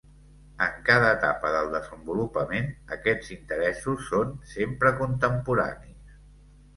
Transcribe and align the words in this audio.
En 0.67 0.77
cada 0.85 1.09
etapa 1.17 1.49
del 1.55 1.67
desenvolupament, 1.73 2.65
aquests 2.97 3.29
interessos 3.35 4.01
són 4.13 4.31
sempre 4.55 4.93
contemporanis. 5.03 6.17